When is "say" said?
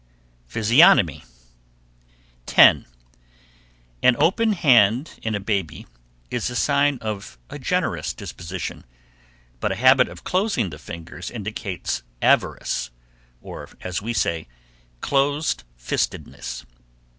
14.11-14.47